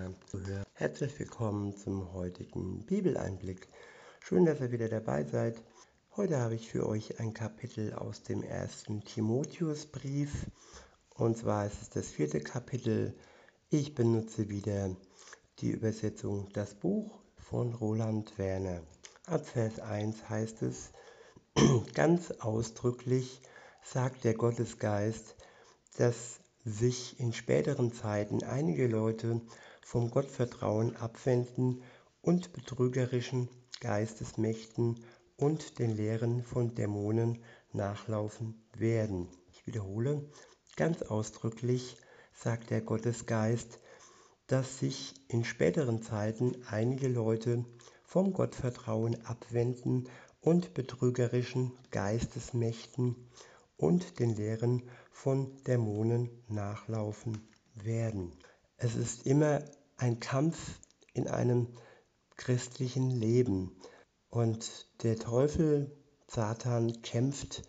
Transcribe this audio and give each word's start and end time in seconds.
hören. 0.00 0.16
Herzlich 0.74 1.18
willkommen 1.18 1.76
zum 1.76 2.12
heutigen 2.12 2.84
Bibeleinblick. 2.86 3.68
Schön, 4.20 4.44
dass 4.44 4.60
ihr 4.60 4.72
wieder 4.72 4.88
dabei 4.88 5.24
seid. 5.24 5.62
Heute 6.16 6.38
habe 6.38 6.54
ich 6.54 6.70
für 6.70 6.86
euch 6.86 7.20
ein 7.20 7.34
Kapitel 7.34 7.92
aus 7.92 8.22
dem 8.22 8.42
ersten 8.42 9.04
Timotheusbrief. 9.04 10.46
Und 11.14 11.36
zwar 11.36 11.66
ist 11.66 11.82
es 11.82 11.90
das 11.90 12.08
vierte 12.08 12.40
Kapitel. 12.40 13.14
Ich 13.68 13.94
benutze 13.94 14.48
wieder 14.48 14.96
die 15.58 15.70
Übersetzung 15.70 16.48
Das 16.52 16.74
Buch 16.74 17.20
von 17.36 17.74
Roland 17.74 18.38
Werner. 18.38 18.82
Ab 19.26 19.46
Vers 19.46 19.80
1 19.80 20.28
heißt 20.28 20.62
es, 20.62 20.92
ganz 21.94 22.30
ausdrücklich 22.30 23.42
sagt 23.82 24.24
der 24.24 24.34
Gottesgeist, 24.34 25.36
dass 25.96 26.40
sich 26.64 27.18
in 27.18 27.32
späteren 27.32 27.92
Zeiten 27.92 28.42
einige 28.44 28.86
Leute 28.86 29.40
vom 29.90 30.08
Gottvertrauen 30.08 30.94
abwenden 30.94 31.82
und 32.22 32.52
betrügerischen 32.52 33.48
Geistesmächten 33.80 35.04
und 35.36 35.80
den 35.80 35.96
Lehren 35.96 36.44
von 36.44 36.76
Dämonen 36.76 37.42
nachlaufen 37.72 38.62
werden. 38.72 39.26
Ich 39.50 39.66
wiederhole, 39.66 40.30
ganz 40.76 41.02
ausdrücklich 41.02 41.96
sagt 42.32 42.70
der 42.70 42.82
Gottesgeist, 42.82 43.80
dass 44.46 44.78
sich 44.78 45.12
in 45.26 45.42
späteren 45.42 46.02
Zeiten 46.02 46.54
einige 46.68 47.08
Leute 47.08 47.64
vom 48.04 48.32
Gottvertrauen 48.32 49.26
abwenden 49.26 50.08
und 50.40 50.72
betrügerischen 50.72 51.72
Geistesmächten 51.90 53.28
und 53.76 54.20
den 54.20 54.36
Lehren 54.36 54.88
von 55.10 55.60
Dämonen 55.64 56.30
nachlaufen 56.46 57.48
werden. 57.74 58.36
Es 58.76 58.94
ist 58.94 59.26
immer 59.26 59.64
ein 60.00 60.18
Kampf 60.18 60.80
in 61.12 61.28
einem 61.28 61.68
christlichen 62.36 63.10
Leben. 63.10 63.76
Und 64.30 64.86
der 65.02 65.16
Teufel, 65.16 65.94
Satan, 66.26 67.02
kämpft 67.02 67.62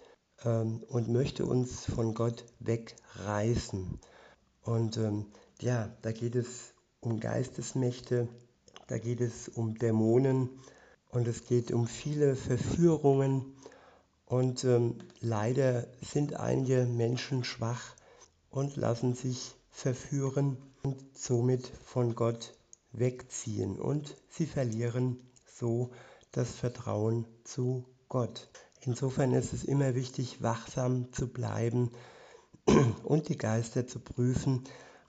ähm, 0.44 0.84
und 0.88 1.10
möchte 1.10 1.46
uns 1.46 1.86
von 1.86 2.14
Gott 2.14 2.46
wegreißen. 2.60 4.00
Und 4.62 4.98
ähm, 4.98 5.26
ja, 5.60 5.90
da 6.02 6.12
geht 6.12 6.36
es 6.36 6.73
um 7.02 7.20
Geistesmächte, 7.20 8.30
da 8.88 8.98
geht 8.98 9.22
es 9.22 9.50
um 9.50 9.78
Dämonen 9.78 10.50
und 11.10 11.28
es 11.28 11.45
geht 11.45 11.72
um 11.72 11.88
viele 11.88 12.36
Verführungen. 12.36 13.56
Und 14.26 14.64
ähm, 14.64 15.00
leider 15.20 15.88
sind 16.02 16.36
einige 16.36 16.86
Menschen 16.86 17.44
schwach 17.44 17.95
und 18.50 18.78
lassen 18.78 19.16
sich 19.16 19.54
verführen 19.70 20.70
und 20.84 21.18
somit 21.18 21.68
von 21.86 22.16
Gott 22.16 22.54
wegziehen. 22.92 23.80
Und 23.80 24.16
sie 24.30 24.46
verlieren 24.46 25.18
so 25.46 25.92
das 26.32 26.52
Vertrauen 26.52 27.26
zu 27.44 27.86
Gott. 28.10 28.50
Insofern 28.82 29.34
ist 29.34 29.54
es 29.54 29.64
immer 29.64 29.96
wichtig, 29.96 30.42
wachsam 30.42 31.12
zu 31.14 31.28
bleiben 31.28 31.92
und 33.04 33.30
die 33.30 33.38
Geister 33.38 33.88
zu 33.88 34.00
prüfen, 34.00 34.64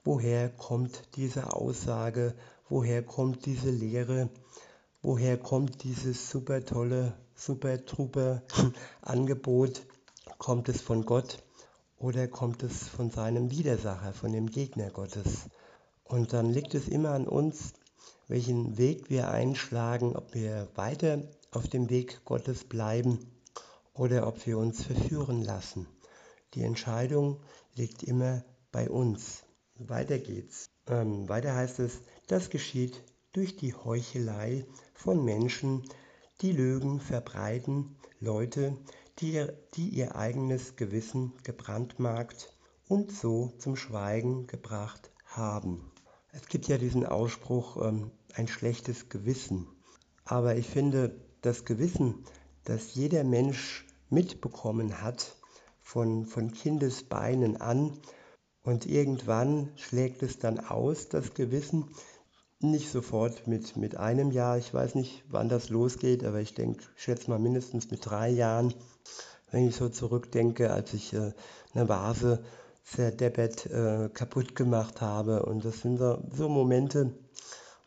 woher 0.04 0.48
kommt 0.50 1.16
diese 1.16 1.54
Aussage, 1.54 2.34
woher 2.68 3.02
kommt 3.02 3.46
diese 3.46 3.70
Lehre, 3.70 4.28
woher 5.00 5.38
kommt 5.38 5.84
dieses 5.84 6.30
super 6.30 6.64
tolle 6.64 7.14
super 7.34 7.84
truppe 7.84 8.42
Angebot, 9.02 9.82
kommt 10.38 10.68
es 10.68 10.80
von 10.80 11.04
Gott 11.04 11.42
oder 11.98 12.28
kommt 12.28 12.62
es 12.62 12.88
von 12.88 13.10
seinem 13.10 13.50
Widersacher, 13.50 14.12
von 14.12 14.32
dem 14.32 14.50
Gegner 14.50 14.90
Gottes. 14.90 15.48
Und 16.12 16.34
dann 16.34 16.50
liegt 16.50 16.74
es 16.74 16.88
immer 16.88 17.12
an 17.12 17.26
uns, 17.26 17.72
welchen 18.28 18.76
Weg 18.76 19.08
wir 19.08 19.30
einschlagen, 19.30 20.14
ob 20.14 20.34
wir 20.34 20.68
weiter 20.74 21.22
auf 21.52 21.68
dem 21.68 21.88
Weg 21.88 22.22
Gottes 22.26 22.64
bleiben 22.64 23.18
oder 23.94 24.26
ob 24.26 24.44
wir 24.46 24.58
uns 24.58 24.84
verführen 24.84 25.40
lassen. 25.40 25.86
Die 26.52 26.64
Entscheidung 26.64 27.40
liegt 27.76 28.02
immer 28.02 28.44
bei 28.72 28.90
uns. 28.90 29.44
Weiter 29.76 30.18
geht's. 30.18 30.68
Ähm, 30.86 31.30
weiter 31.30 31.54
heißt 31.54 31.78
es, 31.78 32.02
das 32.26 32.50
geschieht 32.50 33.02
durch 33.32 33.56
die 33.56 33.72
Heuchelei 33.72 34.66
von 34.92 35.24
Menschen, 35.24 35.82
die 36.42 36.52
Lügen 36.52 37.00
verbreiten 37.00 37.96
Leute, 38.20 38.76
die, 39.20 39.46
die 39.76 39.88
ihr 39.88 40.14
eigenes 40.14 40.76
Gewissen 40.76 41.32
gebrandmarkt 41.42 42.54
und 42.86 43.12
so 43.12 43.54
zum 43.56 43.76
Schweigen 43.76 44.46
gebracht 44.46 45.10
haben. 45.24 45.91
Es 46.32 46.48
gibt 46.48 46.66
ja 46.66 46.78
diesen 46.78 47.04
Ausspruch, 47.06 47.76
ähm, 47.86 48.10
ein 48.34 48.48
schlechtes 48.48 49.10
Gewissen. 49.10 49.68
Aber 50.24 50.56
ich 50.56 50.66
finde, 50.66 51.14
das 51.42 51.64
Gewissen, 51.64 52.24
das 52.64 52.94
jeder 52.94 53.22
Mensch 53.22 53.86
mitbekommen 54.08 55.02
hat, 55.02 55.36
von, 55.82 56.24
von 56.24 56.52
Kindesbeinen 56.52 57.60
an, 57.60 57.98
und 58.64 58.86
irgendwann 58.86 59.72
schlägt 59.76 60.22
es 60.22 60.38
dann 60.38 60.60
aus, 60.60 61.08
das 61.08 61.34
Gewissen, 61.34 61.88
nicht 62.60 62.90
sofort 62.90 63.48
mit, 63.48 63.76
mit 63.76 63.96
einem 63.96 64.30
Jahr. 64.30 64.56
Ich 64.56 64.72
weiß 64.72 64.94
nicht, 64.94 65.24
wann 65.28 65.48
das 65.48 65.68
losgeht, 65.68 66.22
aber 66.24 66.40
ich 66.40 66.54
denke, 66.54 66.84
schätze 66.94 67.28
mal 67.28 67.40
mindestens 67.40 67.90
mit 67.90 68.06
drei 68.06 68.30
Jahren. 68.30 68.72
Wenn 69.50 69.66
ich 69.66 69.74
so 69.74 69.88
zurückdenke, 69.88 70.72
als 70.72 70.94
ich 70.94 71.12
äh, 71.12 71.32
eine 71.74 71.88
Vase 71.88 72.44
zerdeppert, 72.84 73.66
äh, 73.66 74.08
kaputt 74.12 74.56
gemacht 74.56 75.00
habe. 75.00 75.44
Und 75.44 75.64
das 75.64 75.80
sind 75.80 75.98
so, 75.98 76.22
so 76.34 76.48
Momente, 76.48 77.14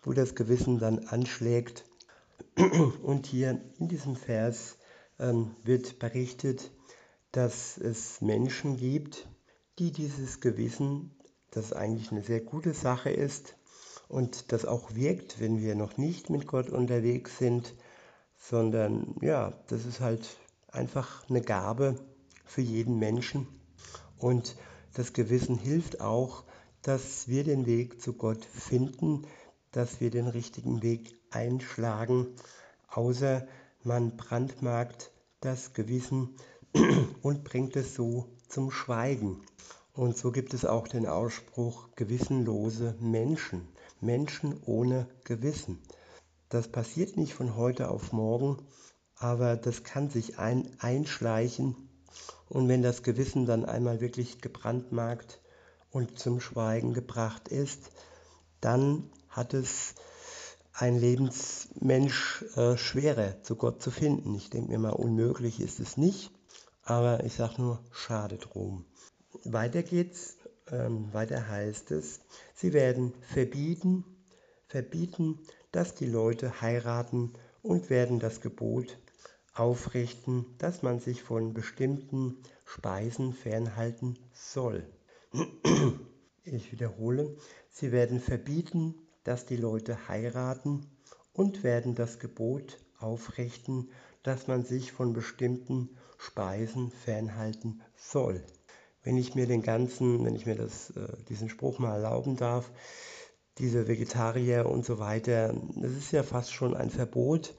wo 0.04 0.14
das 0.14 0.36
Gewissen 0.36 0.80
dann 0.80 1.00
anschlägt. 1.00 1.86
Und 3.04 3.26
hier 3.26 3.62
in 3.80 3.88
diesem 3.88 4.16
Vers 4.16 4.78
ähm, 5.20 5.56
wird 5.64 6.00
berichtet, 6.00 6.72
dass 7.32 7.78
es 7.78 8.22
Menschen 8.22 8.78
gibt, 8.78 9.28
die 9.80 9.92
dieses 9.92 10.40
Gewissen, 10.40 11.16
das 11.52 11.74
eigentlich 11.74 12.12
eine 12.12 12.24
sehr 12.24 12.42
gute 12.42 12.74
Sache 12.74 13.10
ist, 13.10 13.56
und 14.08 14.52
das 14.52 14.66
auch 14.66 14.94
wirkt, 14.94 15.40
wenn 15.40 15.62
wir 15.62 15.76
noch 15.76 15.98
nicht 15.98 16.30
mit 16.30 16.48
Gott 16.48 16.70
unterwegs 16.70 17.38
sind, 17.38 17.74
sondern 18.38 19.16
ja, 19.22 19.54
das 19.68 19.86
ist 19.86 20.00
halt 20.00 20.38
einfach 20.72 21.28
eine 21.30 21.42
Gabe 21.42 21.96
für 22.46 22.62
jeden 22.62 23.00
Menschen 23.00 23.48
und 24.18 24.56
das 24.96 25.14
Gewissen 25.14 25.58
hilft 25.58 26.02
auch, 26.02 26.44
dass 26.82 27.28
wir 27.28 27.44
den 27.44 27.66
Weg 27.66 28.02
zu 28.02 28.14
Gott 28.14 28.44
finden, 28.46 29.28
dass 29.72 30.00
wir 30.00 30.10
den 30.10 30.28
richtigen 30.28 30.82
Weg 30.82 31.20
einschlagen, 31.32 32.28
außer 32.88 33.48
man 33.84 34.18
brandmarkt 34.18 35.12
das 35.42 35.74
Gewissen 35.74 36.36
und 37.22 37.44
bringt 37.44 37.76
es 37.76 37.94
so 37.94 38.30
zum 38.48 38.72
Schweigen. 38.72 39.42
Und 39.94 40.18
so 40.18 40.32
gibt 40.32 40.54
es 40.54 40.66
auch 40.66 40.88
den 40.88 41.06
Ausspruch 41.06 41.90
gewissenlose 41.96 42.96
Menschen. 43.00 43.68
Menschen 44.02 44.62
ohne 44.66 45.08
Gewissen. 45.24 45.82
Das 46.50 46.68
passiert 46.68 47.18
nicht 47.18 47.34
von 47.34 47.56
heute 47.56 47.90
auf 47.90 48.12
morgen, 48.12 48.58
aber 49.16 49.56
das 49.56 49.84
kann 49.84 50.10
sich 50.10 50.38
ein, 50.38 50.70
einschleichen. 50.80 51.85
Und 52.50 52.68
wenn 52.68 52.82
das 52.82 53.04
Gewissen 53.04 53.46
dann 53.46 53.66
einmal 53.66 54.02
wirklich 54.02 54.42
gebrandmarkt 54.42 55.40
und 55.92 56.20
zum 56.20 56.40
Schweigen 56.40 56.94
gebracht 56.94 57.48
ist, 57.48 57.92
dann 58.62 59.10
hat 59.30 59.54
es 59.54 59.96
ein 60.74 61.00
Lebensmensch 61.00 62.44
äh, 62.56 62.78
schwerer 62.78 63.42
zu 63.42 63.56
Gott 63.56 63.82
zu 63.82 63.92
finden. 63.92 64.36
Ich 64.36 64.50
denke 64.50 64.72
mir 64.72 64.80
mal, 64.80 64.90
unmöglich 64.90 65.60
ist 65.60 65.80
es 65.80 65.98
nicht, 65.98 66.32
aber 66.84 67.24
ich 67.24 67.36
sage 67.36 67.62
nur, 67.62 67.80
schade 67.92 68.38
drum. 68.38 68.86
Weiter 69.44 69.84
geht's 69.84 70.38
ähm, 70.72 71.14
weiter 71.14 71.48
heißt 71.48 71.92
es, 71.92 72.20
sie 72.56 72.74
werden 72.74 73.14
verbieten, 73.34 74.04
verbieten, 74.68 75.40
dass 75.72 75.96
die 75.96 76.08
Leute 76.08 76.62
heiraten 76.62 77.34
und 77.62 77.90
werden 77.90 78.20
das 78.20 78.42
Gebot 78.42 78.98
aufrichten, 79.56 80.46
dass 80.58 80.84
man 80.84 81.00
sich 81.00 81.24
von 81.24 81.54
bestimmten 81.54 82.38
Speisen 82.66 83.34
fernhalten 83.34 84.18
soll. 84.34 84.88
Ich 86.48 86.72
wiederhole, 86.72 87.36
sie 87.72 87.92
werden 87.92 88.20
verbieten, 88.20 88.94
dass 89.24 89.48
die 89.48 89.58
Leute 89.58 90.08
heiraten 90.08 90.86
und 91.34 91.64
werden 91.64 91.96
das 91.96 92.20
Gebot 92.20 92.78
aufrichten, 93.00 93.90
dass 94.22 94.46
man 94.46 94.64
sich 94.64 94.92
von 94.92 95.14
bestimmten 95.14 95.90
Speisen 96.20 96.92
fernhalten 96.92 97.82
soll 97.98 98.44
wenn 99.06 99.18
ich 99.18 99.36
mir 99.36 99.46
den 99.46 99.62
ganzen, 99.62 100.26
wenn 100.26 100.36
ich 100.36 100.46
mir 100.46 100.56
das, 100.56 100.90
äh, 100.90 101.08
diesen 101.30 101.48
Spruch 101.48 101.80
mal 101.80 101.94
erlauben 101.94 102.36
darf, 102.36 102.72
diese 103.60 103.88
Vegetarier 103.88 104.66
und 104.66 104.84
so 104.84 105.00
weiter, 105.00 105.54
das 105.76 105.92
ist 105.92 106.12
ja 106.12 106.24
fast 106.24 106.52
schon 106.52 106.76
ein 106.76 106.90
Verbot. 106.90 107.54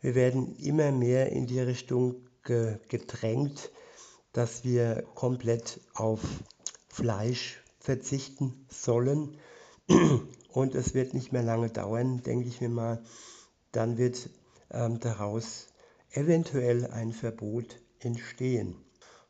Wir 0.00 0.14
werden 0.14 0.54
immer 0.56 0.92
mehr 0.92 1.32
in 1.32 1.46
die 1.46 1.60
Richtung 1.60 2.28
gedrängt, 2.42 3.70
dass 4.32 4.64
wir 4.64 5.04
komplett 5.14 5.80
auf 5.94 6.20
Fleisch 6.88 7.62
verzichten 7.80 8.66
sollen. 8.68 9.36
und 10.52 10.74
es 10.74 10.94
wird 10.94 11.14
nicht 11.14 11.32
mehr 11.32 11.42
lange 11.42 11.70
dauern, 11.70 12.22
denke 12.22 12.48
ich 12.48 12.60
mir 12.60 12.68
mal, 12.68 13.02
dann 13.72 13.98
wird 13.98 14.30
ähm, 14.70 15.00
daraus 15.00 15.68
eventuell 16.10 16.86
ein 16.86 17.12
Verbot 17.12 17.80
entstehen. 17.98 18.76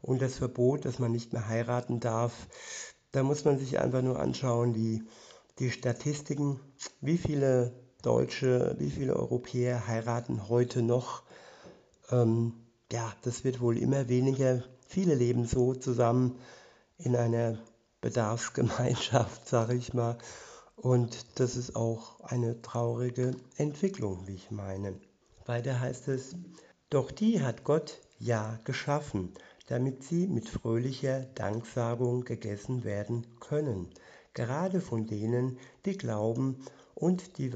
Und 0.00 0.22
das 0.22 0.36
Verbot, 0.36 0.84
dass 0.84 0.98
man 0.98 1.12
nicht 1.12 1.32
mehr 1.32 1.48
heiraten 1.48 2.00
darf, 2.00 2.46
da 3.10 3.22
muss 3.22 3.44
man 3.44 3.58
sich 3.58 3.78
einfach 3.78 4.02
nur 4.02 4.18
anschauen, 4.18 4.72
die, 4.72 5.02
die 5.58 5.70
Statistiken, 5.70 6.60
wie 7.00 7.18
viele 7.18 7.72
Deutsche, 8.02 8.76
wie 8.78 8.90
viele 8.90 9.16
Europäer 9.16 9.86
heiraten 9.86 10.48
heute 10.48 10.82
noch. 10.82 11.22
Ähm, 12.10 12.54
ja, 12.92 13.12
das 13.22 13.44
wird 13.44 13.60
wohl 13.60 13.76
immer 13.76 14.08
weniger. 14.08 14.62
Viele 14.86 15.14
leben 15.14 15.46
so 15.46 15.74
zusammen 15.74 16.38
in 16.96 17.16
einer 17.16 17.58
Bedarfsgemeinschaft, 18.00 19.48
sage 19.48 19.74
ich 19.74 19.94
mal. 19.94 20.16
Und 20.76 21.40
das 21.40 21.56
ist 21.56 21.74
auch 21.74 22.20
eine 22.20 22.62
traurige 22.62 23.32
Entwicklung, 23.56 24.28
wie 24.28 24.34
ich 24.34 24.50
meine. 24.52 24.94
Weiter 25.44 25.80
heißt 25.80 26.06
es, 26.08 26.36
doch 26.90 27.10
die 27.10 27.42
hat 27.42 27.64
Gott 27.64 27.98
ja 28.20 28.60
geschaffen, 28.64 29.34
damit 29.66 30.04
sie 30.04 30.28
mit 30.28 30.48
fröhlicher 30.48 31.22
Danksagung 31.34 32.24
gegessen 32.24 32.84
werden 32.84 33.26
können, 33.40 33.88
gerade 34.34 34.80
von 34.80 35.06
denen, 35.06 35.58
die 35.84 35.98
glauben 35.98 36.64
und 36.98 37.38
die, 37.38 37.52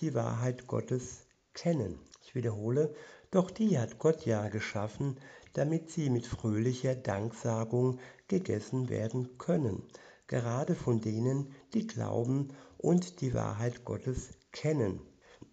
die 0.00 0.14
Wahrheit 0.14 0.66
Gottes 0.66 1.26
kennen. 1.52 1.98
Ich 2.24 2.34
wiederhole, 2.34 2.94
doch 3.30 3.50
die 3.50 3.78
hat 3.78 3.98
Gott 3.98 4.24
ja 4.24 4.48
geschaffen, 4.48 5.18
damit 5.52 5.90
sie 5.90 6.08
mit 6.08 6.26
fröhlicher 6.26 6.94
Danksagung 6.94 7.98
gegessen 8.28 8.88
werden 8.88 9.36
können, 9.36 9.82
gerade 10.26 10.74
von 10.74 11.02
denen, 11.02 11.54
die 11.74 11.86
glauben 11.86 12.48
und 12.78 13.20
die 13.20 13.34
Wahrheit 13.34 13.84
Gottes 13.84 14.30
kennen. 14.52 15.00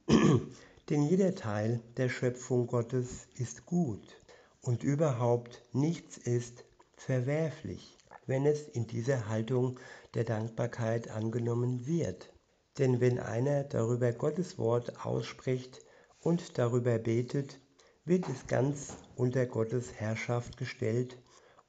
Denn 0.90 1.04
jeder 1.04 1.36
Teil 1.36 1.82
der 1.98 2.08
Schöpfung 2.08 2.68
Gottes 2.68 3.28
ist 3.36 3.66
gut 3.66 4.16
und 4.62 4.84
überhaupt 4.84 5.62
nichts 5.74 6.18
ist 6.18 6.64
verwerflich, 6.96 7.98
wenn 8.28 8.46
es 8.46 8.68
in 8.70 8.88
dieser 8.88 9.28
Haltung 9.28 9.78
der 10.14 10.24
Dankbarkeit 10.24 11.10
angenommen 11.10 11.86
wird. 11.86 12.32
Denn 12.78 13.00
wenn 13.00 13.20
einer 13.20 13.64
darüber 13.64 14.12
Gottes 14.12 14.58
Wort 14.58 15.06
ausspricht 15.06 15.80
und 16.20 16.58
darüber 16.58 16.98
betet, 17.00 17.60
wird 18.04 18.28
es 18.30 18.48
ganz 18.48 18.94
unter 19.16 19.46
Gottes 19.46 19.94
Herrschaft 19.94 20.58
gestellt 20.58 21.18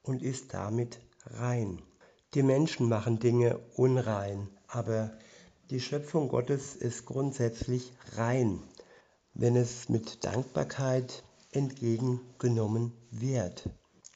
und 0.03 0.21
ist 0.21 0.53
damit 0.53 0.99
rein. 1.25 1.81
Die 2.33 2.43
Menschen 2.43 2.89
machen 2.89 3.19
Dinge 3.19 3.57
unrein, 3.75 4.49
aber 4.67 5.17
die 5.69 5.79
Schöpfung 5.79 6.29
Gottes 6.29 6.75
ist 6.75 7.05
grundsätzlich 7.05 7.93
rein, 8.15 8.61
wenn 9.33 9.55
es 9.55 9.89
mit 9.89 10.23
Dankbarkeit 10.23 11.23
entgegengenommen 11.51 12.91
wird. 13.11 13.69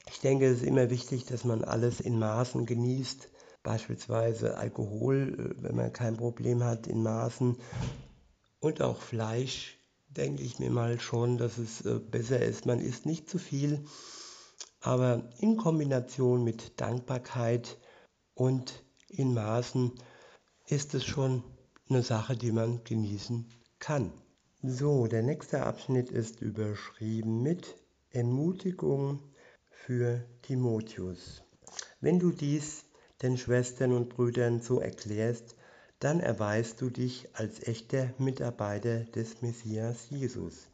Ich 0.08 0.20
denke, 0.20 0.46
es 0.46 0.58
ist 0.58 0.66
immer 0.66 0.90
wichtig, 0.90 1.24
dass 1.24 1.44
man 1.44 1.64
alles 1.64 2.00
in 2.00 2.18
Maßen 2.18 2.66
genießt, 2.66 3.28
beispielsweise 3.62 4.56
Alkohol, 4.56 5.36
äh, 5.38 5.62
wenn 5.62 5.76
man 5.76 5.92
kein 5.92 6.16
Problem 6.16 6.62
hat, 6.64 6.86
in 6.86 7.02
Maßen 7.02 7.56
und 8.60 8.82
auch 8.82 9.00
Fleisch, 9.00 9.78
denke 10.08 10.42
ich 10.42 10.58
mir 10.58 10.70
mal 10.70 11.00
schon, 11.00 11.38
dass 11.38 11.58
es 11.58 11.84
äh, 11.84 11.98
besser 11.98 12.40
ist. 12.40 12.66
Man 12.66 12.80
isst 12.80 13.06
nicht 13.06 13.28
zu 13.28 13.38
viel, 13.38 13.84
aber 14.80 15.30
in 15.38 15.56
Kombination 15.56 16.44
mit 16.44 16.80
Dankbarkeit 16.80 17.78
und 18.34 18.84
in 19.08 19.34
Maßen 19.34 19.92
ist 20.66 20.94
es 20.94 21.04
schon 21.04 21.42
eine 21.88 22.02
Sache, 22.02 22.36
die 22.36 22.52
man 22.52 22.82
genießen 22.84 23.46
kann. 23.78 24.12
So, 24.62 25.06
der 25.06 25.22
nächste 25.22 25.64
Abschnitt 25.64 26.10
ist 26.10 26.40
überschrieben 26.40 27.42
mit 27.42 27.76
Ermutigung 28.10 29.20
für 29.70 30.24
Timotheus. 30.42 31.42
Wenn 32.00 32.18
du 32.20 32.30
dies 32.30 32.84
den 33.22 33.38
Schwestern 33.38 33.92
und 33.92 34.08
Brüdern 34.08 34.60
so 34.60 34.80
erklärst, 34.80 35.56
dann 36.00 36.20
erweist 36.20 36.80
du 36.80 36.90
dich 36.90 37.28
als 37.34 37.62
echter 37.62 38.12
Mitarbeiter 38.18 39.04
des 39.04 39.40
Messias 39.40 40.10
Jesus, 40.10 40.68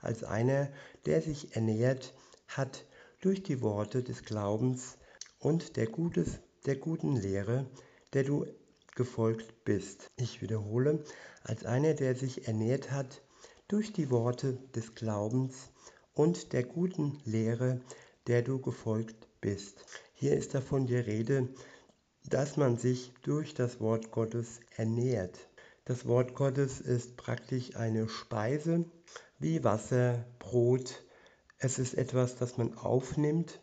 als 0.00 0.24
einer, 0.24 0.68
der 1.06 1.22
sich 1.22 1.56
ernährt 1.56 2.12
hat 2.48 2.84
durch 3.22 3.42
die 3.42 3.62
Worte 3.62 4.02
des 4.02 4.22
Glaubens 4.24 4.98
und 5.38 5.76
der, 5.76 5.86
Gutes, 5.86 6.40
der 6.66 6.76
guten 6.76 7.16
Lehre, 7.16 7.66
der 8.12 8.24
du 8.24 8.46
gefolgt 8.94 9.64
bist. 9.64 10.10
Ich 10.16 10.42
wiederhole, 10.42 11.02
als 11.42 11.64
einer, 11.64 11.94
der 11.94 12.14
sich 12.14 12.46
ernährt 12.46 12.90
hat 12.90 13.22
durch 13.68 13.92
die 13.94 14.10
Worte 14.10 14.58
des 14.74 14.94
Glaubens 14.94 15.70
und 16.12 16.52
der 16.52 16.64
guten 16.64 17.18
Lehre, 17.24 17.80
der 18.26 18.42
du 18.42 18.60
gefolgt 18.60 19.26
bist. 19.40 19.84
Hier 20.14 20.36
ist 20.36 20.54
davon 20.54 20.86
die 20.86 20.96
Rede, 20.96 21.48
dass 22.24 22.56
man 22.56 22.76
sich 22.76 23.12
durch 23.22 23.54
das 23.54 23.80
Wort 23.80 24.10
Gottes 24.10 24.60
ernährt. 24.76 25.38
Das 25.84 26.06
Wort 26.06 26.34
Gottes 26.34 26.80
ist 26.80 27.16
praktisch 27.16 27.76
eine 27.76 28.08
Speise 28.08 28.84
wie 29.38 29.62
Wasser, 29.62 30.24
Brot, 30.38 31.04
es 31.58 31.78
ist 31.78 31.94
etwas, 31.94 32.36
das 32.36 32.58
man 32.58 32.76
aufnimmt. 32.76 33.60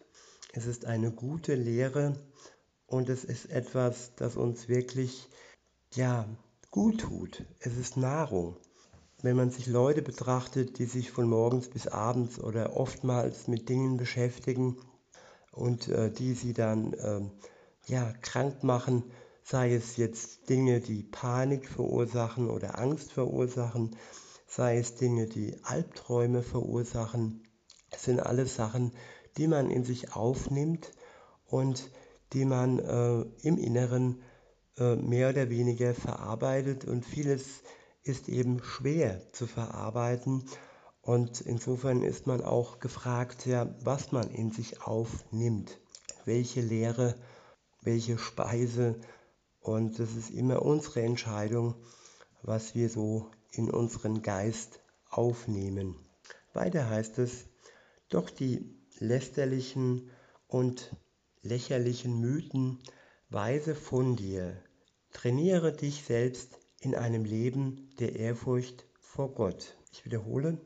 Es 0.54 0.66
ist 0.66 0.86
eine 0.86 1.12
gute 1.12 1.54
Lehre 1.54 2.14
und 2.88 3.10
es 3.10 3.24
ist 3.24 3.50
etwas, 3.52 4.16
das 4.16 4.36
uns 4.36 4.68
wirklich 4.68 5.30
ja, 5.94 6.28
gut 6.72 7.02
tut. 7.02 7.46
Es 7.60 7.78
ist 7.78 7.98
Nahrung. 7.98 8.58
Wenn 9.22 9.36
man 9.36 9.52
sich 9.52 9.68
Leute 9.68 10.02
betrachtet, 10.02 10.80
die 10.80 10.86
sich 10.86 11.12
von 11.12 11.30
morgens 11.30 11.70
bis 11.70 11.88
abends 11.88 12.40
oder 12.40 12.76
oftmals 12.76 13.48
mit 13.48 13.70
Dingen 13.70 13.98
beschäftigen 13.98 14.78
und 15.52 15.88
äh, 15.88 16.12
die 16.12 16.34
sie 16.34 16.54
dann 16.54 16.94
äh, 16.94 17.22
ja, 17.88 18.14
krank 18.22 18.64
machen, 18.64 19.04
sei 19.44 19.74
es 19.74 19.98
jetzt 19.98 20.50
Dinge, 20.50 20.80
die 20.80 21.04
Panik 21.04 21.68
verursachen 21.68 22.50
oder 22.50 22.78
Angst 22.80 23.12
verursachen, 23.12 23.96
sei 24.48 24.78
es 24.78 24.96
Dinge, 24.96 25.28
die 25.28 25.58
Albträume 25.64 26.44
verursachen, 26.44 27.44
es 27.92 28.04
sind 28.04 28.20
alles 28.22 28.56
Sachen, 28.56 28.94
die 29.38 29.48
man 29.48 29.70
in 29.70 29.84
sich 29.84 30.16
aufnimmt 30.16 30.92
und 31.46 31.92
die 32.34 32.46
man 32.46 32.80
äh, 32.80 33.22
im 33.46 33.58
Inneren 33.58 34.22
äh, 34.78 34.96
mehr 34.96 35.30
oder 35.30 35.50
weniger 35.50 35.94
verarbeitet. 35.94 36.86
Und 36.86 37.06
vieles 37.06 37.64
ist 38.04 38.30
eben 38.30 38.64
schwer 38.64 39.22
zu 39.34 39.48
verarbeiten. 39.48 40.46
Und 41.02 41.42
insofern 41.42 42.04
ist 42.04 42.28
man 42.28 42.42
auch 42.42 42.80
gefragt, 42.80 43.46
ja, 43.46 43.74
was 43.82 44.12
man 44.12 44.30
in 44.30 44.52
sich 44.52 44.82
aufnimmt, 44.82 45.80
welche 46.26 46.62
Lehre, 46.62 47.16
welche 47.82 48.18
Speise 48.18 49.00
und 49.60 50.00
das 50.00 50.16
ist 50.16 50.32
immer 50.32 50.62
unsere 50.62 51.02
Entscheidung, 51.02 51.76
was 52.42 52.74
wir 52.76 52.90
so 52.90 53.30
in 53.52 53.70
unseren 53.70 54.22
Geist 54.22 54.80
aufnehmen. 55.10 55.96
Weiter 56.54 56.90
heißt 56.90 57.20
es, 57.20 57.46
doch 58.10 58.30
die 58.30 58.76
lästerlichen 59.00 60.10
und 60.48 60.96
lächerlichen 61.42 62.20
Mythen 62.20 62.80
weise 63.30 63.76
von 63.76 64.16
dir. 64.16 64.62
Trainiere 65.12 65.74
dich 65.74 66.04
selbst 66.04 66.58
in 66.80 66.96
einem 66.96 67.26
Leben 67.26 67.90
der 68.00 68.16
Ehrfurcht 68.16 68.86
vor 69.00 69.34
Gott. 69.34 69.78
Ich 69.92 70.06
wiederhole, 70.06 70.58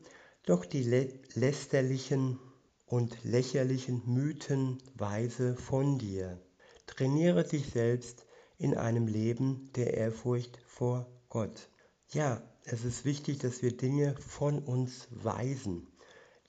doch 0.44 0.64
die 0.64 0.82
lä 0.82 1.20
lästerlichen 1.34 2.38
und 2.86 3.24
lächerlichen 3.24 4.02
Mythen 4.06 4.82
weise 4.94 5.56
von 5.56 5.98
dir. 5.98 6.40
Trainiere 6.86 7.44
dich 7.44 7.70
selbst 7.70 8.26
in 8.58 8.74
einem 8.76 9.06
Leben 9.06 9.70
der 9.74 9.94
Ehrfurcht 9.94 10.58
vor 10.66 11.06
Gott. 11.28 11.68
Ja, 12.10 12.42
es 12.64 12.84
ist 12.84 13.04
wichtig, 13.04 13.38
dass 13.38 13.62
wir 13.62 13.76
Dinge 13.76 14.16
von 14.16 14.58
uns 14.58 15.08
weisen. 15.10 15.86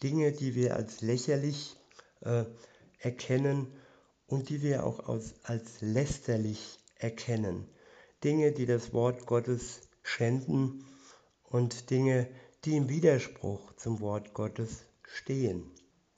Dinge, 0.01 0.31
die 0.31 0.55
wir 0.55 0.75
als 0.75 1.01
lächerlich 1.01 1.75
äh, 2.21 2.45
erkennen 2.99 3.67
und 4.27 4.49
die 4.49 4.61
wir 4.61 4.85
auch 4.85 5.07
als, 5.07 5.33
als 5.43 5.81
lästerlich 5.81 6.79
erkennen. 6.95 7.67
Dinge, 8.23 8.51
die 8.51 8.65
das 8.65 8.93
Wort 8.93 9.25
Gottes 9.25 9.81
schänden 10.03 10.85
und 11.43 11.89
Dinge, 11.89 12.27
die 12.65 12.75
im 12.75 12.89
Widerspruch 12.89 13.73
zum 13.75 13.99
Wort 13.99 14.33
Gottes 14.33 14.85
stehen. 15.03 15.71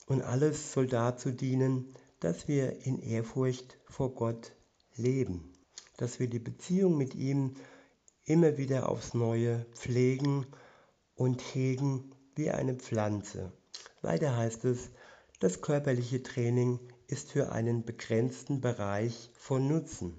Und 0.06 0.22
alles 0.22 0.72
soll 0.72 0.86
dazu 0.86 1.30
dienen, 1.30 1.94
dass 2.20 2.48
wir 2.48 2.86
in 2.86 3.00
Ehrfurcht 3.00 3.78
vor 3.86 4.14
Gott 4.14 4.52
leben, 4.94 5.52
dass 5.96 6.20
wir 6.20 6.28
die 6.28 6.38
Beziehung 6.38 6.96
mit 6.96 7.14
ihm 7.14 7.56
immer 8.24 8.58
wieder 8.58 8.88
aufs 8.88 9.14
Neue 9.14 9.66
pflegen 9.72 10.46
und 11.14 11.40
hegen 11.54 12.12
wie 12.36 12.50
eine 12.50 12.74
Pflanze. 12.74 13.52
Weiter 14.02 14.36
heißt 14.36 14.64
es, 14.66 14.90
das 15.40 15.62
körperliche 15.62 16.22
Training 16.22 16.78
ist 17.06 17.32
für 17.32 17.50
einen 17.52 17.84
begrenzten 17.84 18.60
Bereich 18.60 19.30
von 19.34 19.66
Nutzen. 19.66 20.14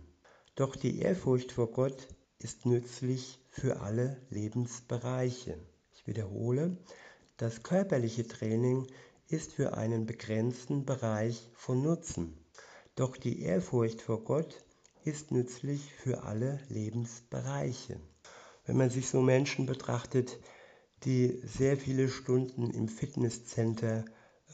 Doch 0.56 0.76
die 0.76 1.00
Ehrfurcht 1.00 1.52
vor 1.52 1.72
Gott 1.72 2.08
ist 2.40 2.66
nützlich 2.66 3.40
für 3.50 3.82
alle 3.82 4.18
Lebensbereiche. 4.30 5.58
Ich 5.94 6.08
wiederhole, 6.08 6.78
das 7.38 7.64
körperliche 7.64 8.28
Training 8.28 8.88
ist 9.32 9.54
für 9.54 9.78
einen 9.78 10.06
begrenzten 10.06 10.86
Bereich 10.86 11.50
von 11.54 11.82
Nutzen. 11.82 12.38
Doch 12.96 13.16
die 13.16 13.42
Ehrfurcht 13.42 14.02
vor 14.02 14.24
Gott 14.24 14.64
ist 15.04 15.32
nützlich 15.32 15.94
für 15.94 16.24
alle 16.24 16.60
Lebensbereiche. 16.70 18.00
Wenn 18.66 18.78
man 18.78 18.90
sich 18.90 19.10
so 19.10 19.22
Menschen 19.22 19.66
betrachtet, 19.66 20.40
die 21.04 21.42
sehr 21.46 21.78
viele 21.78 22.10
Stunden 22.10 22.70
im 22.72 22.88
Fitnesscenter 22.88 24.06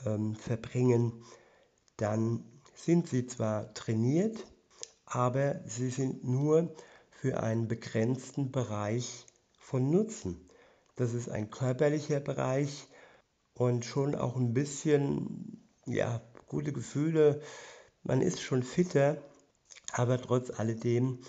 ähm, 0.06 0.36
verbringen, 0.36 1.24
dann 1.98 2.46
sind 2.76 3.08
sie 3.08 3.26
zwar 3.26 3.74
trainiert, 3.74 4.46
aber 5.06 5.60
sie 5.66 5.90
sind 5.90 6.24
nur 6.24 6.74
für 7.10 7.42
einen 7.42 7.68
begrenzten 7.68 8.52
Bereich 8.52 9.26
von 9.60 9.90
Nutzen. 9.90 10.50
Das 10.96 11.14
ist 11.14 11.30
ein 11.30 11.50
körperlicher 11.50 12.20
Bereich 12.20 12.88
und 13.58 13.86
schon 13.86 14.14
auch 14.14 14.36
ein 14.36 14.54
bisschen, 14.54 15.68
ja, 15.88 16.22
gute 16.48 16.72
Gefühle. 16.72 17.42
Man 18.04 18.22
ist 18.22 18.40
schon 18.40 18.62
fitter, 18.62 19.18
aber 19.92 20.22
trotz 20.22 20.52
alledem 20.52 21.20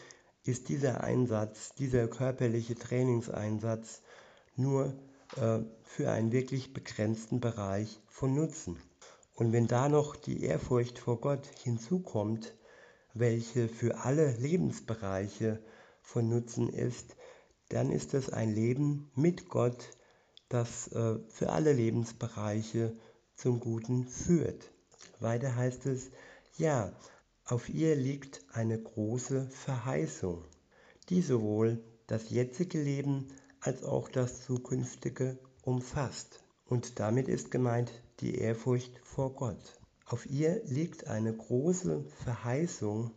ist 0.45 0.69
dieser 0.69 1.03
Einsatz, 1.03 1.75
dieser 1.75 2.07
körperliche 2.07 2.75
Trainingseinsatz 2.75 4.03
nur 4.57 4.95
äh, 5.37 5.61
für 5.83 6.11
einen 6.11 6.31
wirklich 6.31 6.75
begrenzten 6.75 7.41
Bereich 7.41 7.99
von 8.09 8.35
Nutzen. 8.35 8.77
Und 9.35 9.53
wenn 9.53 9.67
da 9.67 9.89
noch 9.89 10.15
die 10.15 10.43
Ehrfurcht 10.43 10.99
vor 10.99 11.21
Gott 11.21 11.47
hinzukommt, 11.63 12.55
welche 13.15 13.69
für 13.69 14.05
alle 14.05 14.37
Lebensbereiche 14.37 15.63
von 16.03 16.29
Nutzen 16.29 16.69
ist, 16.69 17.17
dann 17.71 17.91
ist 17.91 18.13
es 18.13 18.29
ein 18.29 18.55
Leben 18.55 19.11
mit 19.15 19.49
Gott, 19.49 19.98
das 20.49 20.89
äh, 20.89 21.19
für 21.29 21.51
alle 21.51 21.73
Lebensbereiche 21.73 22.97
zum 23.35 23.61
Guten 23.61 24.07
führt. 24.07 24.73
Weiter 25.21 25.55
heißt 25.55 25.87
es, 25.87 26.11
ja, 26.57 26.93
auf 27.45 27.69
ihr 27.69 27.97
liegt 27.97 28.45
eine 28.53 28.79
große 28.79 29.49
Verheißung, 29.49 30.45
die 31.09 31.23
sowohl 31.23 31.83
das 32.07 32.31
jetzige 32.31 32.83
Leben 32.83 33.29
als 33.61 33.85
auch 33.85 34.09
das 34.09 34.43
zukünftige 34.43 35.39
umfasst. 35.63 36.45
Und 36.67 36.99
damit 36.99 37.29
ist 37.29 37.51
gemeint 37.51 37.91
die 38.21 38.35
Ehrfurcht 38.35 38.99
vor 39.05 39.35
Gott. 39.35 39.79
Auf 40.05 40.27
ihr 40.27 40.63
liegt 40.65 41.07
eine 41.07 41.35
große 41.35 42.05
Verheißung, 42.25 43.13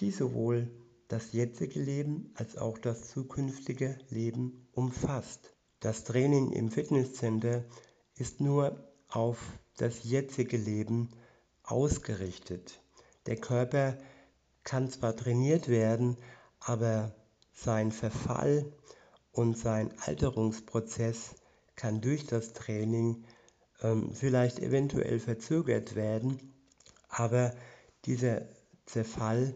die 0.00 0.10
sowohl 0.10 0.70
das 1.08 1.32
jetzige 1.32 1.80
Leben 1.80 2.32
als 2.34 2.56
auch 2.56 2.78
das 2.78 3.08
zukünftige 3.08 3.98
Leben 4.08 4.68
umfasst. 4.72 5.54
Das 5.80 6.04
Training 6.04 6.52
im 6.52 6.70
Fitnesscenter 6.70 7.64
ist 8.14 8.40
nur 8.40 8.86
auf 9.08 9.38
das 9.78 10.04
jetzige 10.04 10.58
Leben 10.58 11.08
ausgerichtet. 11.62 12.82
Der 13.24 13.36
Körper 13.36 13.96
kann 14.62 14.90
zwar 14.90 15.16
trainiert 15.16 15.68
werden, 15.68 16.18
aber 16.58 17.14
sein 17.54 17.92
Verfall 17.92 18.70
und 19.32 19.56
sein 19.56 19.90
Alterungsprozess 20.00 21.36
kann 21.76 22.02
durch 22.02 22.26
das 22.26 22.52
Training 22.52 23.24
ähm, 23.80 24.12
vielleicht 24.12 24.58
eventuell 24.58 25.18
verzögert 25.18 25.94
werden, 25.94 26.52
aber 27.08 27.54
dieser 28.04 28.42
Zerfall 28.84 29.54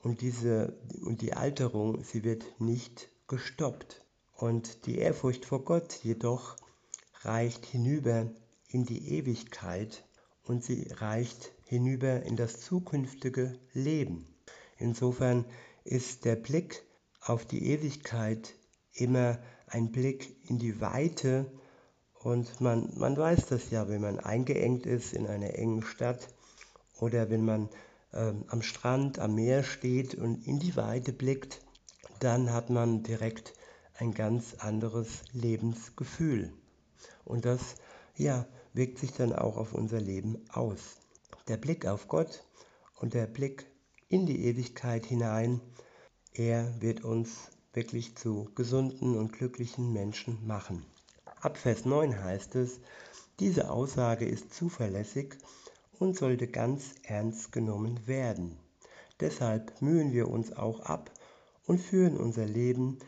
und, 0.00 0.20
diese, 0.20 0.78
und 1.00 1.22
die 1.22 1.32
Alterung, 1.32 2.04
sie 2.04 2.22
wird 2.22 2.60
nicht 2.60 3.08
gestoppt. 3.28 4.03
Und 4.36 4.86
die 4.86 4.98
Ehrfurcht 4.98 5.44
vor 5.44 5.64
Gott 5.64 6.00
jedoch 6.02 6.56
reicht 7.22 7.66
hinüber 7.66 8.30
in 8.68 8.84
die 8.84 9.16
Ewigkeit 9.16 10.04
und 10.42 10.64
sie 10.64 10.88
reicht 10.90 11.52
hinüber 11.64 12.22
in 12.22 12.36
das 12.36 12.60
zukünftige 12.60 13.58
Leben. 13.72 14.26
Insofern 14.78 15.44
ist 15.84 16.24
der 16.24 16.36
Blick 16.36 16.82
auf 17.20 17.44
die 17.44 17.70
Ewigkeit 17.70 18.54
immer 18.92 19.38
ein 19.66 19.92
Blick 19.92 20.36
in 20.48 20.58
die 20.58 20.80
Weite 20.80 21.50
und 22.14 22.60
man, 22.60 22.90
man 22.96 23.16
weiß 23.16 23.46
das 23.46 23.70
ja, 23.70 23.88
wenn 23.88 24.00
man 24.00 24.18
eingeengt 24.18 24.86
ist 24.86 25.12
in 25.12 25.26
einer 25.26 25.54
engen 25.54 25.82
Stadt 25.82 26.28
oder 26.98 27.30
wenn 27.30 27.44
man 27.44 27.68
ähm, 28.12 28.44
am 28.48 28.62
Strand, 28.62 29.18
am 29.18 29.34
Meer 29.34 29.62
steht 29.62 30.14
und 30.14 30.46
in 30.46 30.58
die 30.58 30.76
Weite 30.76 31.12
blickt, 31.12 31.60
dann 32.20 32.52
hat 32.52 32.70
man 32.70 33.02
direkt 33.02 33.52
ein 33.94 34.12
ganz 34.12 34.54
anderes 34.54 35.22
Lebensgefühl. 35.32 36.52
Und 37.24 37.44
das 37.44 37.76
ja, 38.16 38.46
wirkt 38.72 38.98
sich 38.98 39.12
dann 39.12 39.32
auch 39.32 39.56
auf 39.56 39.72
unser 39.72 40.00
Leben 40.00 40.44
aus. 40.50 40.96
Der 41.48 41.56
Blick 41.56 41.86
auf 41.86 42.08
Gott 42.08 42.44
und 43.00 43.14
der 43.14 43.26
Blick 43.26 43.66
in 44.08 44.26
die 44.26 44.44
Ewigkeit 44.44 45.06
hinein, 45.06 45.60
er 46.32 46.80
wird 46.80 47.04
uns 47.04 47.50
wirklich 47.72 48.16
zu 48.16 48.50
gesunden 48.54 49.16
und 49.16 49.32
glücklichen 49.32 49.92
Menschen 49.92 50.46
machen. 50.46 50.84
Ab 51.40 51.56
Vers 51.58 51.84
9 51.84 52.22
heißt 52.22 52.54
es, 52.54 52.80
diese 53.40 53.70
Aussage 53.70 54.24
ist 54.24 54.54
zuverlässig 54.54 55.36
und 55.98 56.16
sollte 56.16 56.46
ganz 56.46 56.94
ernst 57.02 57.52
genommen 57.52 58.06
werden. 58.06 58.56
Deshalb 59.20 59.80
mühen 59.82 60.12
wir 60.12 60.28
uns 60.28 60.52
auch 60.52 60.80
ab 60.80 61.10
und 61.66 61.80
führen 61.80 62.16
unser 62.16 62.46
Leben 62.46 62.98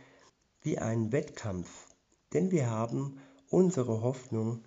wie 0.66 0.78
einen 0.78 1.12
Wettkampf, 1.12 1.86
denn 2.32 2.50
wir 2.50 2.68
haben 2.68 3.20
unsere 3.50 4.02
Hoffnung 4.02 4.64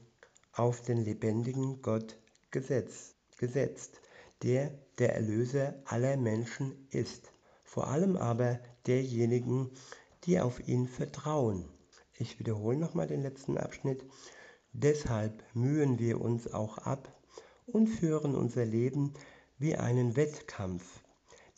auf 0.54 0.82
den 0.82 1.04
lebendigen 1.04 1.82
Gott 1.82 2.18
gesetzt, 2.52 3.18
gesetzt, 3.38 4.00
der 4.42 4.72
der 4.98 5.14
Erlöser 5.14 5.74
aller 5.84 6.16
Menschen 6.16 6.88
ist, 6.90 7.34
vor 7.66 7.88
allem 7.88 8.16
aber 8.16 8.62
derjenigen, 8.88 9.72
die 10.24 10.40
auf 10.40 10.66
ihn 10.70 10.88
vertrauen. 10.88 11.66
Ich 12.18 12.40
wiederhole 12.40 12.78
nochmal 12.78 13.08
den 13.08 13.22
letzten 13.22 13.58
Abschnitt. 13.58 14.06
Deshalb 14.72 15.44
mühen 15.54 16.00
wir 16.00 16.22
uns 16.22 16.54
auch 16.54 16.78
ab 16.78 17.14
und 17.66 17.88
führen 17.88 18.36
unser 18.36 18.64
Leben 18.64 19.16
wie 19.58 19.76
einen 19.76 20.16
Wettkampf, 20.16 21.02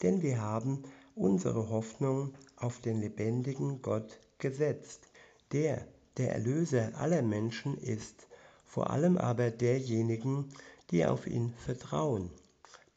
denn 0.01 0.23
wir 0.23 0.41
haben 0.41 0.81
unsere 1.13 1.69
Hoffnung 1.69 2.33
auf 2.55 2.81
den 2.81 3.01
lebendigen 3.01 3.83
Gott 3.83 4.19
gesetzt, 4.41 5.07
der 5.53 5.87
der 6.17 6.33
Erlöser 6.33 6.91
aller 6.95 7.21
Menschen 7.21 7.77
ist, 7.77 8.27
vor 8.65 8.89
allem 8.89 9.17
aber 9.17 9.49
derjenigen, 9.49 10.49
die 10.89 11.05
auf 11.05 11.25
ihn 11.25 11.53
vertrauen. 11.53 12.29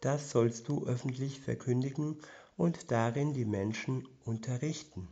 Das 0.01 0.31
sollst 0.31 0.69
du 0.69 0.87
öffentlich 0.87 1.41
verkündigen 1.41 2.19
und 2.57 2.91
darin 2.91 3.33
die 3.33 3.45
Menschen 3.45 4.07
unterrichten. 4.25 5.09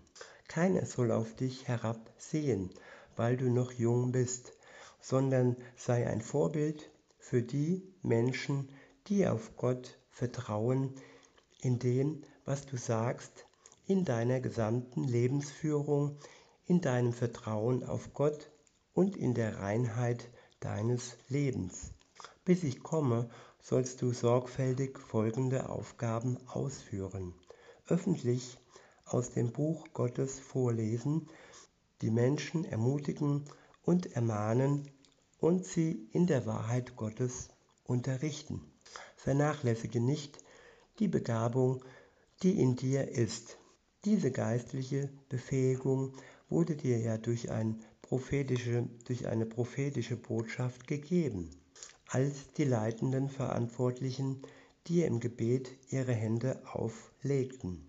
Keiner 0.49 0.85
soll 0.85 1.13
auf 1.13 1.35
dich 1.35 1.69
herabsehen, 1.69 2.71
weil 3.17 3.37
du 3.37 3.51
noch 3.51 3.73
jung 3.73 4.13
bist, 4.13 4.53
sondern 5.01 5.57
sei 5.77 6.07
ein 6.07 6.21
Vorbild 6.21 6.91
für 7.19 7.43
die 7.43 7.83
Menschen, 8.03 8.69
die 9.07 9.27
auf 9.27 9.57
Gott 9.57 9.99
vertrauen, 10.11 10.93
in 11.61 11.79
dem, 11.79 12.23
was 12.45 12.67
du 12.67 12.77
sagst, 12.77 13.47
in 13.93 14.07
deiner 14.07 14.41
gesamten 14.41 15.05
Lebensführung, 15.05 16.17
in 16.65 16.81
deinem 16.81 17.13
Vertrauen 17.13 17.85
auf 17.85 18.15
Gott 18.15 18.51
und 18.95 19.19
in 19.19 19.35
der 19.35 19.59
Reinheit 19.59 20.31
deines 20.61 21.19
Lebens. 21.29 21.93
Bis 22.43 22.65
ich 22.65 22.83
komme, 22.83 23.29
sollst 23.61 24.01
du 24.01 24.13
sorgfältig 24.13 24.99
folgende 24.99 25.69
Aufgaben 25.69 26.39
ausführen. 26.47 27.35
Öffentlich 27.87 28.57
aus 29.05 29.31
dem 29.31 29.53
Buch 29.53 29.85
Gottes 29.93 30.41
vorlesen, 30.41 31.29
die 32.01 32.11
Menschen 32.11 32.65
ermutigen 32.65 33.45
und 33.85 34.17
ermahnen 34.17 34.91
und 35.39 35.67
sie 35.67 36.09
in 36.13 36.27
der 36.27 36.47
Wahrheit 36.47 36.97
Gottes 36.97 37.51
unterrichten. 37.85 38.63
Vernachlässige 39.17 40.01
nicht 40.01 40.39
die 40.99 41.09
Begabung, 41.09 41.85
die 42.43 42.59
in 42.59 42.75
dir 42.75 43.07
ist. 43.09 43.59
Diese 44.05 44.33
geistliche 44.33 45.11
Befähigung 45.29 46.13
wurde 46.49 46.75
dir 46.75 46.99
ja 46.99 47.19
durch, 47.19 47.53
ein 47.53 47.81
durch 49.05 49.29
eine 49.29 49.47
prophetische 49.47 50.17
Botschaft 50.17 50.89
gegeben, 50.89 51.51
als 52.09 52.53
die 52.57 52.65
leitenden 52.65 53.29
Verantwortlichen 53.29 54.43
dir 54.89 55.07
im 55.07 55.21
Gebet 55.21 55.71
ihre 55.89 56.13
Hände 56.15 56.61
auflegten. 56.73 57.87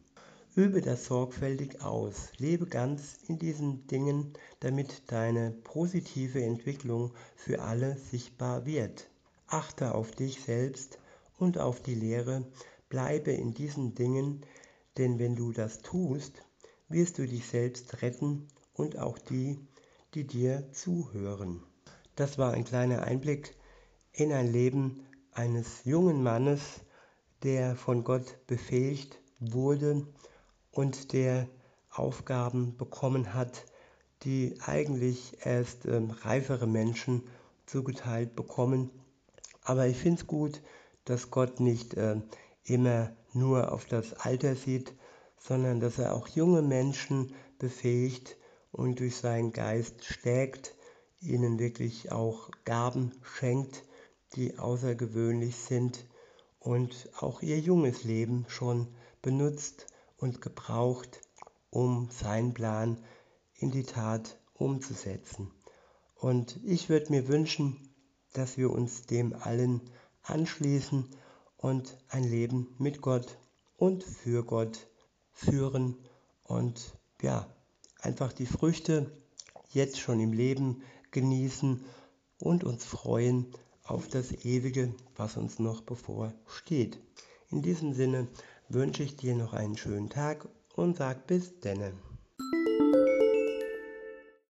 Übe 0.56 0.82
das 0.82 1.06
sorgfältig 1.06 1.82
aus, 1.82 2.32
lebe 2.38 2.68
ganz 2.68 3.18
in 3.28 3.40
diesen 3.40 3.88
Dingen, 3.88 4.34
damit 4.60 5.02
deine 5.08 5.50
positive 5.64 6.44
Entwicklung 6.44 7.12
für 7.36 7.64
alle 7.64 7.98
sichtbar 7.98 8.68
wird. 8.68 9.10
Achte 9.48 9.96
auf 9.96 10.12
dich 10.12 10.42
selbst 10.42 11.00
und 11.40 11.58
auf 11.58 11.82
die 11.82 11.96
Lehre, 11.96 12.46
bleibe 12.88 13.32
in 13.32 13.56
diesen 13.56 13.96
Dingen, 13.96 14.46
denn 14.98 15.20
wenn 15.20 15.36
du 15.36 15.52
das 15.52 15.82
tust, 15.82 16.44
wirst 16.90 17.18
du 17.18 17.28
dich 17.28 17.48
selbst 17.48 18.02
retten 18.02 18.48
und 18.74 18.98
auch 18.98 19.18
die, 19.18 19.60
die 20.14 20.26
dir 20.26 20.72
zuhören. 20.72 21.64
Das 22.16 22.38
war 22.38 22.54
ein 22.54 22.66
kleiner 22.66 23.04
Einblick 23.04 23.56
in 24.12 24.32
ein 24.32 24.52
Leben 24.52 25.06
eines 25.32 25.84
jungen 25.86 26.22
Mannes, 26.22 26.62
der 27.42 27.76
von 27.76 28.04
Gott 28.04 28.38
befähigt 28.48 29.20
wurde 29.40 30.06
und 30.72 31.14
der 31.14 31.48
Aufgaben 31.90 32.78
bekommen 32.78 33.34
hat, 33.34 33.66
die 34.24 34.56
eigentlich 34.66 35.38
erst 35.44 35.86
ähm, 35.86 36.12
reifere 36.12 36.68
Menschen 36.68 37.24
zugeteilt 37.66 38.36
bekommen. 38.36 38.90
Aber 39.64 39.88
ich 39.88 39.98
finde 39.98 40.22
es 40.22 40.28
gut, 40.28 40.62
dass 41.06 41.32
Gott 41.32 41.60
nicht 41.60 41.96
äh, 41.96 42.16
immer 42.64 43.16
nur 43.34 43.72
auf 43.72 43.86
das 43.86 44.14
Alter 44.14 44.56
sieht, 44.56 44.94
sondern 45.38 45.80
dass 45.80 45.98
er 45.98 46.16
auch 46.16 46.28
junge 46.28 46.62
Menschen 46.62 47.34
befähigt 47.60 48.38
und 48.72 49.00
durch 49.00 49.18
seinen 49.18 49.52
Geist 49.52 50.06
stärkt, 50.06 50.76
ihnen 51.20 51.60
wirklich 51.60 52.12
auch 52.12 52.50
Gaben 52.66 53.12
schenkt, 53.22 53.84
die 54.36 54.58
außergewöhnlich 54.58 55.56
sind 55.56 56.06
und 56.60 57.10
auch 57.20 57.42
ihr 57.42 57.60
junges 57.60 58.04
Leben 58.04 58.46
schon 58.48 58.88
benutzt 59.22 59.88
und 60.18 60.42
gebraucht, 60.42 61.22
um 61.70 62.10
seinen 62.10 62.54
Plan 62.54 63.04
in 63.56 63.72
die 63.72 63.84
Tat 63.84 64.38
umzusetzen. 64.54 65.52
Und 66.16 66.60
ich 66.64 66.90
würde 66.90 67.12
mir 67.12 67.28
wünschen, 67.28 67.94
dass 68.34 68.58
wir 68.58 68.72
uns 68.72 69.04
dem 69.04 69.34
allen 69.34 69.82
anschließen 70.24 71.10
und 71.64 71.98
ein 72.10 72.26
Leben 72.26 72.76
mit 72.78 73.02
Gott 73.02 73.38
und 73.78 74.04
für 74.04 74.44
Gott 74.44 74.86
führen 75.32 75.96
und 76.44 76.98
ja, 77.22 77.48
einfach 78.02 78.34
die 78.34 78.46
Früchte 78.46 79.10
jetzt 79.72 79.98
schon 79.98 80.20
im 80.20 80.34
Leben 80.34 80.84
genießen 81.12 81.84
und 82.40 82.66
uns 82.66 82.84
freuen 82.84 83.48
auf 83.86 84.10
das 84.10 84.34
Ewige, 84.44 84.94
was 85.16 85.38
uns 85.38 85.58
noch 85.58 85.82
bevorsteht. 85.82 87.00
In 87.50 87.62
diesem 87.62 87.94
Sinne 87.94 88.28
wünsche 88.68 89.04
ich 89.04 89.16
dir 89.16 89.34
noch 89.34 89.54
einen 89.54 89.78
schönen 89.78 90.10
Tag 90.10 90.50
und 90.76 90.98
sag 90.98 91.28
bis 91.28 91.62
denne. 91.62 91.94